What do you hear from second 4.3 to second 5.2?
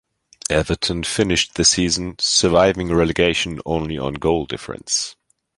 difference.